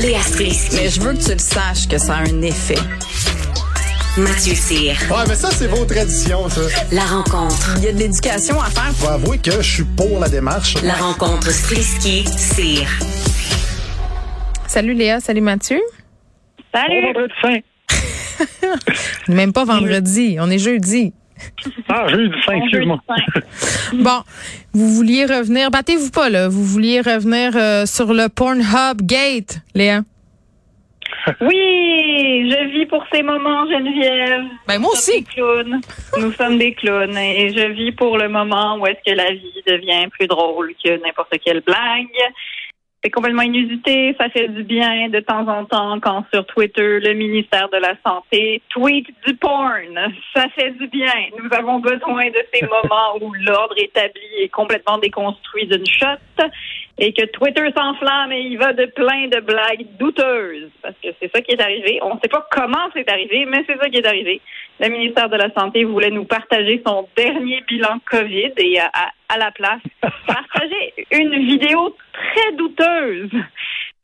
[0.00, 0.76] Léa Strisky.
[0.76, 2.78] Mais je veux que tu le saches que ça a un effet.
[4.16, 4.96] Mathieu Cyr.
[5.10, 6.62] Ouais, mais ça, c'est vos traditions, ça.
[6.90, 7.74] La rencontre.
[7.78, 8.92] Il y a de l'éducation à faire.
[8.94, 10.74] Faut avouer que je suis pour la démarche.
[10.82, 12.88] La rencontre Strisky-Cyr.
[14.66, 15.80] Salut Léa, salut Mathieu.
[16.72, 17.02] Salut.
[17.12, 19.32] vendredi fin.
[19.32, 21.12] Même pas vendredi, on est jeudi.
[21.88, 23.00] Ah, jeudi fin, excuse-moi.
[23.92, 24.22] Bon,
[24.72, 30.00] vous vouliez revenir, battez-vous pas là, vous vouliez revenir euh, sur le Pornhub Gate, Léa.
[31.40, 34.44] Oui, je vis pour ces moments, Geneviève.
[34.66, 35.20] Ben moi Nous sommes aussi.
[35.20, 35.80] des clowns.
[36.18, 39.62] Nous sommes des clowns et je vis pour le moment où est-ce que la vie
[39.66, 42.06] devient plus drôle que n'importe quelle blague.
[43.02, 47.14] C'est complètement inusité, ça fait du bien de temps en temps quand sur Twitter, le
[47.14, 50.12] ministère de la Santé tweet du porn.
[50.34, 51.10] Ça fait du bien.
[51.42, 56.44] Nous avons besoin de ces moments où l'ordre établi est complètement déconstruit d'une shot
[56.98, 60.68] et que Twitter s'enflamme et il va de plein de blagues douteuses.
[60.82, 62.00] Parce que c'est ça qui est arrivé.
[62.02, 64.42] On ne sait pas comment c'est arrivé, mais c'est ça qui est arrivé.
[64.78, 68.90] Le ministère de la Santé voulait nous partager son dernier bilan COVID et à-
[69.32, 69.80] à la place,
[70.26, 73.30] partager une vidéo très douteuse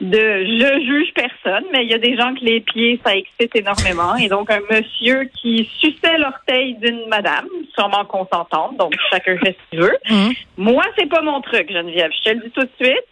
[0.01, 3.57] de je juge personne, mais il y a des gens que les pieds, ça excite
[3.57, 4.15] énormément.
[4.17, 9.71] Et donc, un monsieur qui suçait l'orteil d'une madame, sûrement consentante, donc chacun fait ce
[9.71, 9.97] qu'il veut.
[10.11, 10.33] Mhm.
[10.59, 12.11] Moi, c'est pas mon truc, Geneviève.
[12.13, 13.05] Je te le dis tout de suite.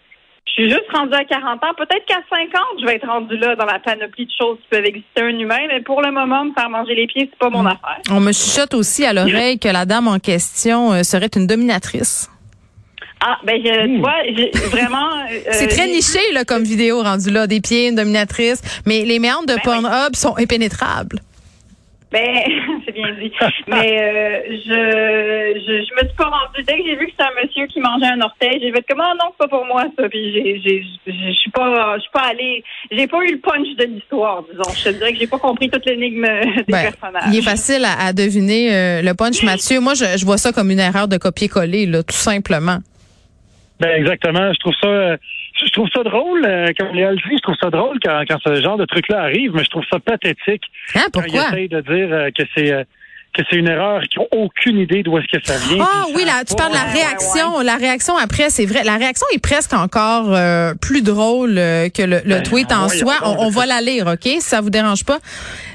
[0.46, 1.74] Je suis juste rendue à 40 ans.
[1.76, 4.84] Peut-être qu'à 50, je vais être rendue là dans la panoplie de choses qui peuvent
[4.84, 7.64] exister un humain, mais pour le moment, me faire manger les pieds, c'est pas mon
[7.66, 7.98] affaire.
[8.10, 12.30] On me chuchote aussi à l'oreille que la dame en question euh, serait une dominatrice.
[13.26, 15.08] Ah, ben, je, tu vois, j'ai vraiment.
[15.30, 19.04] euh, C'est très j'ai- niché là, comme vidéo rendu là, des pieds, une dominatrice, mais
[19.04, 21.20] les méandres de Ben Pornhub sont impénétrables.
[22.14, 22.38] Ben,
[22.86, 23.32] c'est bien dit.
[23.66, 26.62] Mais euh, je, je je me suis pas rendue.
[26.64, 29.00] Dès que j'ai vu que c'était un monsieur qui mangeait un orteil, j'ai fait comme
[29.00, 30.08] ah non, c'est pas pour moi ça.
[30.08, 32.62] Puis j'ai j'ai je suis pas je suis pas allée.
[32.92, 34.72] J'ai pas eu le punch de l'histoire, disons.
[34.76, 36.22] Je te dirais que j'ai pas compris toute l'énigme
[36.66, 37.24] des Ben, personnages.
[37.32, 39.80] il est facile à, à deviner euh, le punch, Mathieu.
[39.80, 42.78] Moi, je, je vois ça comme une erreur de copier-coller, là, tout simplement.
[43.80, 44.52] Ben exactement.
[44.52, 45.16] Je trouve ça, euh,
[45.66, 46.44] je trouve ça drôle.
[46.46, 49.22] euh, comme Léa le dit, je trouve ça drôle quand, quand ce genre de truc-là
[49.22, 50.62] arrive, mais je trouve ça pathétique
[50.94, 51.42] Hein, quand pourquoi?
[51.52, 52.84] ils essayent de dire euh, que c'est euh,
[53.36, 55.84] que c'est une erreur, qu'ils n'ont aucune idée d'où est-ce que ça vient.
[55.84, 57.60] Ah ils oui, là, tu parles de la Ouais, ouais, réaction.
[57.64, 58.84] La réaction après, c'est vrai.
[58.84, 62.86] La réaction est presque encore euh, plus drôle euh, que le, le Ben, tweet en
[62.86, 63.14] voyons soi.
[63.24, 64.20] On, on va la lire, OK?
[64.22, 65.18] Si ça vous dérange pas.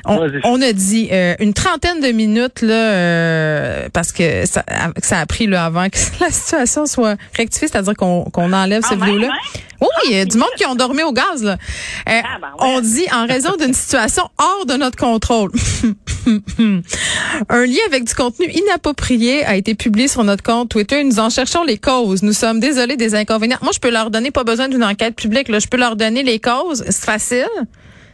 [0.05, 5.19] On, a dit euh, une trentaine de minutes là, euh, parce que ça, que ça
[5.19, 8.99] a pris là, avant que la situation soit rectifiée, c'est-à-dire qu'on qu'on enlève Ah, cette
[8.99, 9.33] même, vidéo-là.
[9.33, 9.59] hein?
[9.81, 11.41] Oui, oui, il y a du monde qui ont dormi au gaz.
[11.41, 11.53] Là.
[11.53, 11.55] Euh,
[12.23, 12.75] Ah, ben ouais.
[12.75, 15.51] On dit en raison d'une situation hors de notre contrôle.
[17.49, 21.03] Un lien avec du contenu inapproprié a été publié sur notre compte Twitter.
[21.03, 22.23] Nous en cherchons les causes.
[22.23, 23.57] Nous sommes désolés des inconvénients.
[23.61, 25.47] Moi, je peux leur donner, pas besoin d'une enquête publique.
[25.47, 25.59] Là.
[25.59, 26.83] Je peux leur donner les causes.
[26.89, 27.47] C'est facile.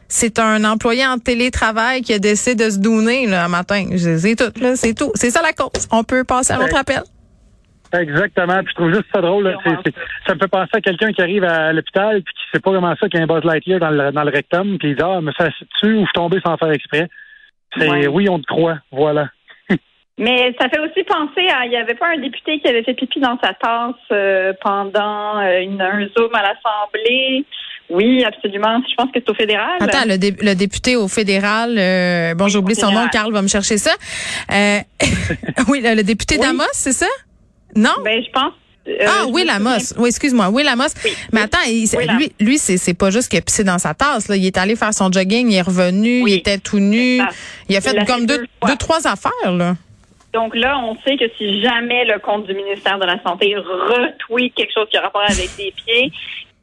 [0.07, 3.85] C'est un employé en télétravail qui a décidé de se donner un matin.
[3.97, 4.51] C'est tout.
[4.61, 4.75] là.
[4.75, 5.11] C'est tout.
[5.15, 5.87] C'est ça la cause.
[5.91, 7.01] On peut passer à notre appel.
[7.93, 8.57] Exactement.
[8.63, 9.45] Puis je trouve juste ça drôle.
[9.45, 9.57] là.
[10.27, 12.93] Ça me fait penser à quelqu'un qui arrive à l'hôpital puis qui sait pas comment
[12.99, 15.03] ça qu'il y a un Buzz Lightyear dans le, dans le rectum puis il dit
[15.03, 17.07] ah me fait dessus ou je suis tombé sans faire exprès?
[17.77, 18.07] C'est Ouais.
[18.07, 18.77] oui on te croit.
[18.91, 19.29] Voilà.
[20.17, 22.93] Mais ça fait aussi penser à, il y avait pas un député qui avait fait
[22.95, 27.45] pipi dans sa tasse euh, pendant euh, une, un zoom à l'Assemblée.
[27.89, 28.79] Oui, absolument.
[28.89, 29.77] Je pense que c'est au fédéral.
[29.79, 33.07] Attends, le, dé- le député au fédéral, euh, bon, j'ai oublié son nom.
[33.11, 33.91] Carl va me chercher ça.
[34.51, 34.79] Euh,
[35.69, 36.41] oui, le, le député Oui.
[36.47, 37.05] d'Amos, c'est ça?
[37.75, 37.91] Non?
[38.03, 38.53] Ben, je pense.
[38.87, 39.93] euh, ah, oui, Lamos.
[39.97, 40.49] Oui, excuse-moi.
[40.49, 40.87] Oui, Lamos.
[41.31, 41.87] Mais attends, il-
[42.17, 44.29] lui, lui c'est, pas juste qu'il a pissé dans sa tasse.
[44.29, 44.35] Là.
[44.35, 47.21] Il est allé faire son jogging, il est revenu, il était tout nu.
[47.69, 49.51] Il a fait Il comme deux, deux, trois affaires.
[49.51, 49.75] Là.
[50.33, 54.53] Donc là, on sait que si jamais le compte du ministère de la Santé retweet
[54.55, 56.11] quelque chose qui a rapport avec des pieds,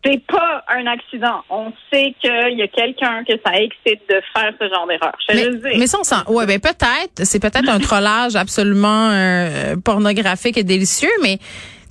[0.05, 1.43] c'est pas un accident.
[1.49, 5.17] On sait qu'il y a quelqu'un que ça excite de faire ce genre d'erreur.
[5.29, 5.79] Mais, le dis.
[5.79, 6.17] mais ça, on sent.
[6.29, 7.25] Ouais, ben peut-être.
[7.25, 11.39] C'est peut-être un trollage absolument euh, pornographique et délicieux, mais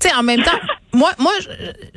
[0.01, 0.57] tu sais, en même temps,
[0.93, 1.47] moi, moi, je,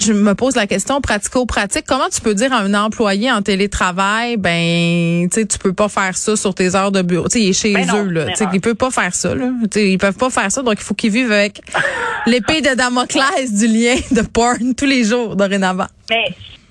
[0.07, 1.85] je me pose la question pratico-pratique.
[1.87, 5.89] Comment tu peux dire à un employé en télétravail, ben, tu sais, tu peux pas
[5.89, 7.25] faire ça sur tes heures de bureau?
[7.29, 8.27] Tu sais, il est chez Ben non, eux, là.
[8.27, 9.51] Tu sais, il peut pas faire ça, là.
[9.71, 11.61] Tu sais, ils peuvent pas faire ça, donc il faut qu'ils vivent avec
[12.27, 15.87] l'épée de Damoclès du lien de porn tous les jours, dorénavant.
[16.11, 16.25] Mais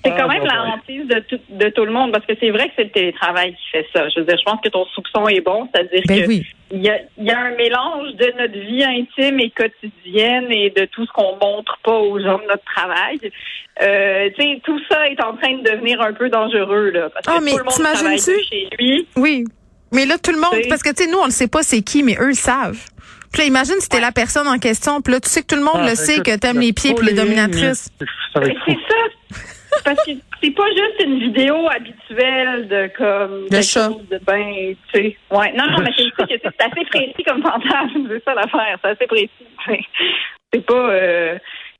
[0.04, 2.32] c'est Ah, quand même bah, la hantise de tout, de tout le monde parce que
[2.38, 4.08] c'est vrai que c'est le télétravail qui fait ça.
[4.10, 6.46] Je veux dire, je pense que ton soupçon est bon, c'est-à-dire Ben que oui.
[6.74, 10.70] Il y a, il y a un mélange de notre vie intime et quotidienne et
[10.70, 13.18] de tout ce qu'on montre pas aux gens de notre travail.
[13.82, 17.26] Euh, tu sais, tout ça est en train de devenir un peu dangereux là, parce
[17.28, 19.06] Ah, que mais tout le monde travaille chez lui.
[19.16, 19.44] Oui.
[19.92, 21.82] Mais là, tout le monde, parce que tu sais, nous, on le sait pas c'est
[21.82, 22.78] qui, mais eux le savent.
[23.32, 25.56] Puis là, imagine si t'es la personne en question, puis là, tu sais que tout
[25.56, 27.88] le monde Ah, le sait écoute, que t'aimes le les pieds puis les dominatrices.
[27.98, 28.40] C'est ça.
[29.84, 30.12] Parce que
[30.42, 33.88] c'est pas juste une vidéo habituelle de comme quelque chat.
[33.88, 35.16] de ben, tu sais.
[35.30, 35.52] Ouais.
[35.52, 38.90] Non, non, mais c'est aussi que c'est assez précis comme fantasme, c'est ça l'affaire, c'est
[38.90, 39.30] assez précis.
[40.52, 41.38] C'est pas euh,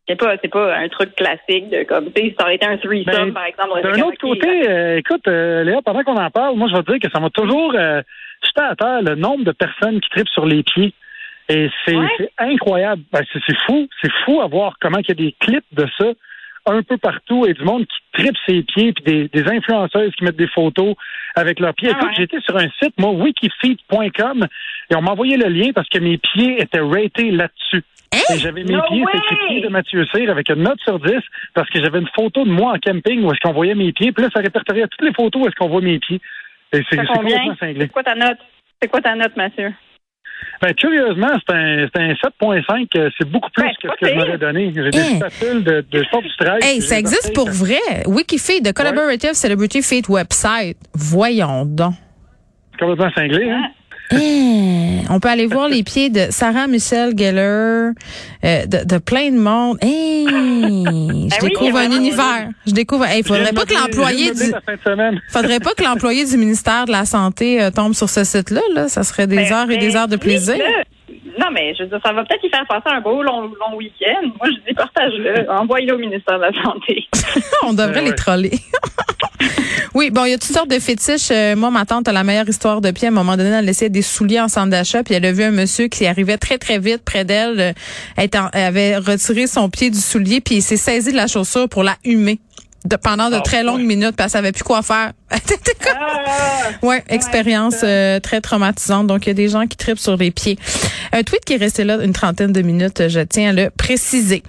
[0.08, 2.76] c'est pas c'est pas un truc classique de comme tu sais, ça aurait été un
[2.78, 3.82] threesome Ben, par exemple.
[3.82, 6.90] D'un autre côté, euh, écoute, euh, Léa, pendant qu'on en parle, moi, je vais te
[6.92, 8.02] dire que ça m'a toujours euh,
[8.44, 10.92] jeté à terre le nombre de personnes qui tripent sur les pieds.
[11.48, 12.08] Et c'est Ouais.
[12.18, 13.02] c'est incroyable.
[13.12, 13.86] Ben, c'est c'est fou.
[14.02, 16.06] C'est fou à voir comment il y a des clips de ça
[16.66, 20.24] un peu partout et du monde qui tripe ses pieds, puis des, des influenceuses qui
[20.24, 20.94] mettent des photos
[21.34, 21.88] avec leurs pieds.
[21.92, 22.14] Ah Écoute, ouais.
[22.18, 24.46] j'étais sur un site, moi, wikifeet.com,
[24.90, 27.82] et on m'a envoyé le lien parce que mes pieds étaient ratés là-dessus.
[28.32, 29.12] Et j'avais mes No pieds, way!
[29.14, 31.12] écrit pieds de Mathieu Cyr avec une note sur 10
[31.52, 34.12] parce que j'avais une photo de moi en camping où est-ce qu'on voyait mes pieds.
[34.12, 36.20] Puis là, ça répertoriait toutes les photos où est-ce qu'on voit mes pieds.
[36.72, 37.80] Et c'est complètement cinglé.
[37.80, 38.38] C'est quoi ta note?
[38.80, 39.72] C'est quoi ta note, Mathieu?
[40.64, 42.86] Ben, curieusement, c'est un, c'est un 7.5.
[42.96, 44.72] euh, C'est beaucoup plus Ben, que ce que je m'aurais donné.
[44.74, 45.16] J'ai des Hein?
[45.16, 46.64] statules de, de sport du strike.
[46.64, 48.02] Hey, J'ai ça des existe pour de- vrai.
[48.06, 50.78] WikiFeed, de Collaborative Celebrity Feed Website.
[50.94, 51.92] Voyons donc.
[52.72, 53.62] C'est complètement cinglé, hein?
[54.12, 57.92] On peut aller voir les pieds de Sarah Michelle Geller,
[58.44, 59.78] euh, de, de plein de monde.
[59.80, 62.48] Hey, je Ben oui, découvre un univers.
[62.66, 63.04] Je découvre.
[63.06, 64.42] Hey, faudrait pas que l'employé du,
[65.28, 68.60] faudrait pas que l'employé du ministère de la santé euh, tombe sur ce site-là.
[68.74, 70.56] Là, ça serait des Ben, heures et ben, des heures de plaisir.
[71.38, 73.76] Non, mais je veux dire, ça va peut-être y faire passer un beau long, long
[73.76, 74.22] week-end.
[74.22, 75.50] Moi, je dis partage-le.
[75.60, 77.06] Envoie-le au ministère de la Santé.
[77.62, 78.52] On devrait Ben les troller.
[79.94, 81.30] oui, bon, il y a toutes sortes de fétiches.
[81.30, 83.08] Euh, moi, ma tante a la meilleure histoire de pied.
[83.08, 85.42] À un moment donné, elle laissait des souliers en centre d'achat, puis elle a vu
[85.42, 87.60] un monsieur qui arrivait très, très vite près d'elle.
[87.60, 87.72] Euh,
[88.16, 91.68] Elle, elle avait retiré son pied du soulier, puis il s'est saisi de la chaussure
[91.68, 92.38] pour la humer.
[92.84, 95.12] De, pendant de Ah, très longues minutes, puis elle savait plus quoi faire.
[95.30, 96.70] Comme- Ah!
[96.82, 99.06] Ouais, expérience euh, très traumatisante.
[99.06, 100.58] Donc, il y a des gens qui tripent sur les pieds.
[101.12, 104.42] Un tweet qui est resté là une trentaine de minutes, je tiens à le préciser.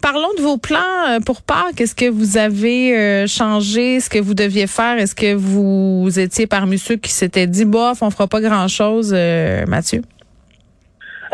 [0.00, 0.78] Parlons de vos plans
[1.08, 1.80] euh, pour Pâques.
[1.80, 4.98] Est-ce que vous avez euh, changé ce que vous deviez faire?
[4.98, 9.64] Est-ce que vous étiez parmi ceux qui s'étaient dit, bof, on fera pas grand-chose, euh,
[9.66, 10.02] Mathieu?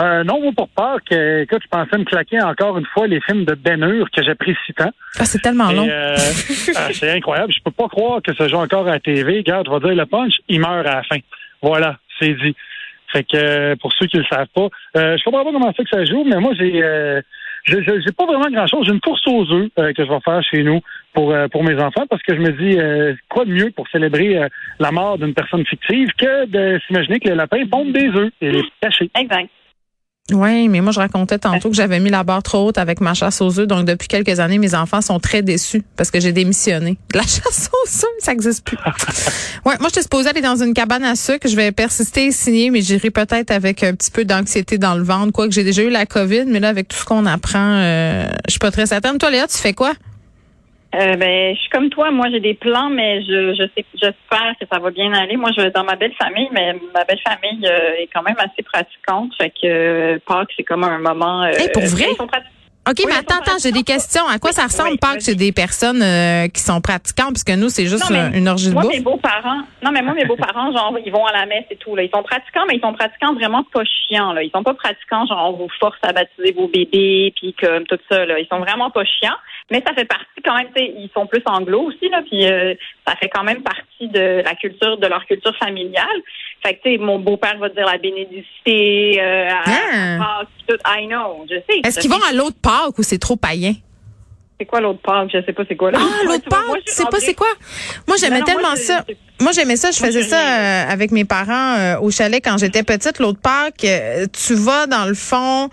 [0.01, 3.21] Euh, non, moi, pour peur que, écoute, je pensais me claquer encore une fois les
[3.21, 4.91] films de Ben Hur que j'apprécie tant.
[5.19, 5.87] Ah, c'est tellement Et, long.
[5.89, 6.17] euh,
[6.77, 7.53] ah, c'est incroyable.
[7.53, 9.39] Je peux pas croire que ça joue encore à la TV.
[9.39, 11.19] Regarde, je vais dire le punch, il meurt à la fin.
[11.61, 12.55] Voilà, c'est dit.
[13.13, 15.83] Fait que euh, pour ceux qui le savent pas, euh, je comprends pas comment ça
[15.85, 17.21] que ça joue, mais moi j'ai euh,
[17.67, 18.87] j'ai pas vraiment grand chose.
[18.87, 20.81] J'ai une course aux œufs euh, que je vais faire chez nous
[21.13, 23.87] pour euh, pour mes enfants parce que je me dis euh, quoi de mieux pour
[23.89, 24.49] célébrer euh,
[24.81, 28.51] la mort d'une personne fictive que de s'imaginer que le lapin pompe des œufs et
[28.51, 29.11] les cacher.
[29.15, 29.51] Exact.
[30.31, 33.13] Oui, mais moi, je racontais tantôt que j'avais mis la barre trop haute avec ma
[33.13, 33.67] chasse aux œufs.
[33.67, 36.97] Donc, depuis quelques années, mes enfants sont très déçus parce que j'ai démissionné.
[37.13, 38.77] De La chasse aux œufs, ça n'existe plus.
[39.67, 41.49] ouais, moi, je suis supposée aller dans une cabane à sucre.
[41.49, 45.03] Je vais persister et signer, mais j'irai peut-être avec un petit peu d'anxiété dans le
[45.03, 45.33] ventre.
[45.33, 48.53] Quoique j'ai déjà eu la COVID, mais là, avec tout ce qu'on apprend, euh, je
[48.53, 49.19] suis pas très certaine.
[49.19, 49.93] Toi, Léa, tu fais quoi?
[50.95, 52.11] Euh, ben, je suis comme toi.
[52.11, 55.37] Moi, j'ai des plans, mais je, je sais, j'espère que ça va bien aller.
[55.37, 58.37] Moi, je vais dans ma belle famille, mais ma belle famille euh, est quand même
[58.39, 59.33] assez pratiquante.
[59.41, 61.43] Fait que euh, Pâques, c'est comme un moment.
[61.45, 62.09] Euh, Hey, pour vrai?
[62.11, 62.27] ils sont
[62.89, 64.27] OK, Oui, mais attends, attends, j'ai des questions.
[64.27, 65.25] À quoi ça ressemble, Pâques, vas-y.
[65.25, 67.35] chez des personnes euh, qui sont pratiquantes?
[67.35, 68.93] Puisque nous, c'est juste Non, mais une orgie de Moi, bouffe.
[68.93, 71.95] mes beaux-parents, non, mais moi, mes beaux-parents, genre, ils vont à la messe et tout,
[71.95, 72.03] là.
[72.03, 74.43] Ils sont pratiquants, mais ils sont pratiquants vraiment pas chiants, là.
[74.43, 77.99] Ils sont pas pratiquants, genre, on vous force à baptiser vos bébés, puis comme tout
[78.11, 78.41] ça, là.
[78.41, 79.37] Ils sont vraiment pas chiants.
[79.71, 82.45] Mais ça fait partie quand même, tu sais, ils sont plus anglo aussi, là, puis
[82.47, 82.75] euh,
[83.07, 86.05] ça fait quand même partie de la culture, de leur culture familiale.
[86.63, 90.15] Fait que, tu sais, mon beau-père va dire la bénédicité, euh, à, Ah.
[90.15, 90.77] à Pâques, tout.
[90.87, 91.81] I know, je sais.
[91.85, 93.73] Est-ce qu'ils vont à l'autre Pâques ou c'est trop païen?
[94.63, 95.29] C'est quoi l'autre Pâques?
[95.33, 95.91] Je sais pas c'est quoi.
[95.91, 95.99] Là.
[96.01, 97.49] Ah, l'autre Pâques, je tu sais pas c'est quoi?
[98.07, 99.05] Moi, j'aimais Non, non, moi, tellement ça.
[99.41, 99.91] Moi, j'aimais ça.
[99.91, 103.19] Je Moi, faisais ça euh, avec mes parents euh, au chalet quand j'étais petite.
[103.19, 105.69] L'autre Pâques, euh, tu vas dans le fond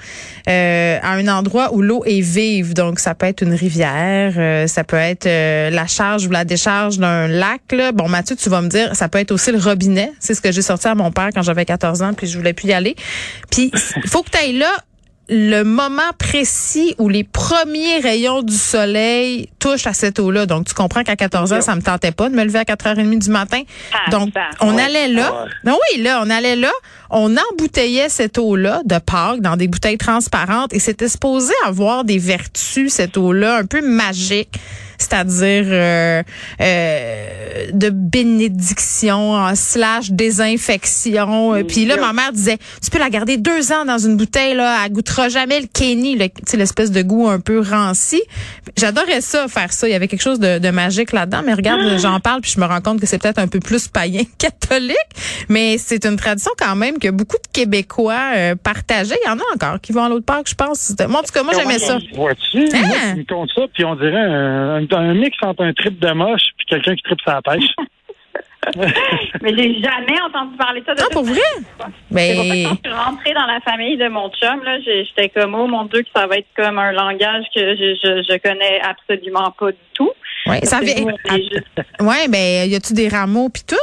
[0.48, 2.74] euh, à un endroit où l'eau est vive.
[2.74, 6.46] Donc, ça peut être une rivière, euh, ça peut être euh, la charge ou la
[6.46, 7.62] décharge d'un lac.
[7.72, 7.91] Là.
[7.91, 10.13] Bon, Mathieu, tu vas me dire, ça peut être aussi le robinet.
[10.19, 12.53] C'est ce que j'ai sorti à mon père quand j'avais 14 ans, puis je voulais
[12.53, 12.96] plus y aller.
[13.51, 13.69] Puis,
[14.03, 14.72] il faut que tu ailles là
[15.29, 20.45] le moment précis où les premiers rayons du soleil touchent à cette eau-là.
[20.48, 23.19] Donc, tu comprends qu'à 14 ans, ça me tentait pas de me lever à 4h30
[23.19, 23.62] du matin.
[23.93, 25.45] Ah, Donc, on allait là.
[25.63, 26.71] Non, oui, là, on allait là.
[27.12, 32.17] On embouteillait cette eau-là de Pâques dans des bouteilles transparentes et c'était supposé avoir des
[32.17, 34.59] vertus, cette eau-là, un peu magique.
[35.00, 36.22] C'est-à-dire euh,
[36.62, 41.56] euh, de bénédiction en slash désinfection.
[41.56, 44.56] Euh, Puis là, ma mère disait, tu peux la garder deux ans dans une bouteille,
[44.56, 48.22] là, elle goûtera jamais le Kenny, le- tu sais, l'espèce de goût un peu ranci.
[48.77, 49.88] J'adorais ça, faire ça.
[49.88, 51.41] Il y avait quelque chose de, de magique là-dedans.
[51.46, 53.88] Mais regarde, j'en parle, puis je me rends compte que c'est peut-être un peu plus
[53.88, 54.96] païen que catholique.
[55.50, 59.18] Mais c'est une tradition quand même que beaucoup de Québécois euh, partageaient.
[59.25, 60.94] Il y en a encore qui vont à l'autre parc, je pense.
[61.08, 61.98] Moi, en tout cas, moi, j'aimais ça.
[62.13, 62.60] Vois-tu?
[62.74, 62.82] Hein?
[62.88, 66.00] Moi, tu me comptes ça, puis on dirait un, un- un mix entre un trip
[66.00, 67.63] de moche puis quelqu'un qui tripe sa pêche.
[69.41, 70.94] Mais j'ai jamais entendu parler de ça.
[70.94, 71.39] De Ah, toute pour vrai?
[71.39, 71.63] façon.
[71.63, 74.63] C'est pour ça que Mais quand je suis rentrée dans la famille de mon chum,
[74.63, 77.96] là, j'étais comme, oh mon Dieu, que ça va être comme un langage que je,
[78.03, 80.12] je, je connais absolument pas du tout.
[80.46, 80.94] ouais, ça vient.
[81.36, 81.63] juste-
[82.01, 83.75] Ouais, ben y a-tu des rameaux puis tout?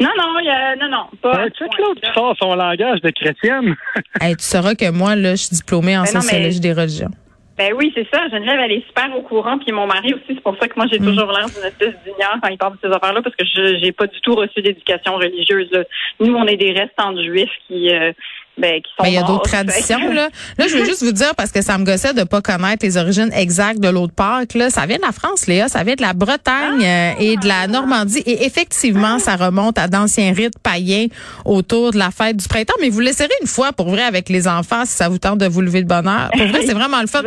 [0.00, 1.32] Non, non, il y a, non, non, pas.
[1.32, 3.74] à Ouais, tu sais que l'autre qui sort son langage de chrétienne.
[4.20, 7.10] Hey, tu sauras que moi là, je suis diplômée en Ben sociologie mais- des religions.
[7.58, 8.28] Ben oui, c'est ça.
[8.28, 9.56] Geneviève, elle est super au courant.
[9.58, 11.06] Puis mon mari aussi, c'est pour ça que moi, j'ai Mm.
[11.06, 13.92] toujours l'air d'une espèce d'ignore quand il parle de ces affaires-là, parce que je j'ai
[13.92, 15.70] pas du tout reçu d'éducation religieuse.
[15.72, 15.84] là.
[16.20, 18.12] Nous, on est des restants de juifs qui, euh,
[18.58, 20.28] ben, qui sont Mais il y a d'autres traditions là.
[20.58, 22.96] Là, je veux juste vous dire parce que ça me gossait de pas connaître les
[22.96, 26.02] origines exactes de l'autre Pâques là, ça vient de la France Léa, ça vient de
[26.02, 31.06] la Bretagne euh, et de la Normandie et effectivement, ça remonte à d'anciens rites païens
[31.44, 34.48] autour de la fête du printemps, mais vous laisserez une fois pour vrai avec les
[34.48, 36.30] enfants si ça vous tente de vous lever de bonheur.
[36.32, 37.22] Pour vrai, c'est vraiment le fun.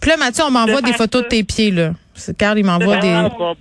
[0.00, 1.92] Puis là Mathieu, on m'envoie de des photos de tes pieds là.
[2.38, 3.54] Carl, il m'envoie De des Oh.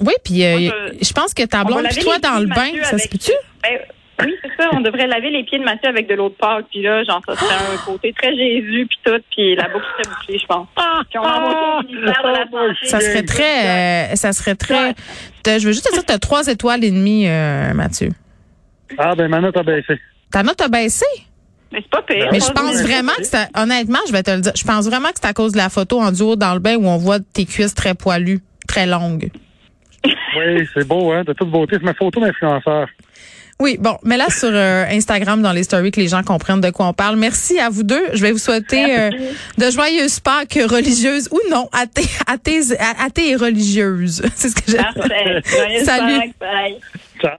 [0.00, 2.98] Oui, puis euh, je- pense que ta blonde puis toi dans le de bain, ça
[2.98, 3.32] se peut-tu?
[3.62, 3.78] Ben,
[4.24, 4.70] oui, c'est ça.
[4.72, 6.66] On devrait laver les pieds de Mathieu avec de l'eau de Pâques.
[6.70, 9.20] Puis là, genre, ça serait un côté très Jésus, puis tout.
[9.30, 10.66] Puis la boucle serait bouclée, je pense.
[11.10, 12.74] Puis on ministère de la.
[12.84, 14.94] Ça serait très, euh, ça serait très.
[15.42, 18.10] T'as- Je veux juste te dire que tu as trois étoiles et demie, euh, Mathieu.
[18.98, 19.98] Ah, ben, ma note a baissé.
[20.30, 21.04] Ta note a baissé?
[21.70, 22.28] Mais c'est pas pire.
[22.32, 25.08] Mais je pense vraiment que c'est, honnêtement, je vais te le dire, je pense vraiment
[25.08, 27.18] que c'est à cause de la photo en duo dans le bain où on voit
[27.20, 29.30] tes cuisses très poilues, très longues.
[30.04, 31.76] Oui, c'est beau, hein, de toute beauté.
[31.78, 32.86] C'est ma photo d'influenceur.
[33.60, 36.70] Oui, bon, mais là sur euh, Instagram dans les stories que les gens comprennent de
[36.70, 37.16] quoi on parle.
[37.16, 38.04] Merci à vous deux.
[38.12, 39.10] Je vais vous souhaiter euh,
[39.58, 42.60] de joyeuses Pâques religieuses ou non, athées, athées,
[43.04, 44.22] athées et religieuses.
[44.36, 44.76] C'est ce que j'ai.
[44.76, 45.42] Parfait.
[45.44, 46.18] Joyeux Salut.
[46.18, 46.34] Pâques.
[46.40, 46.78] Bye.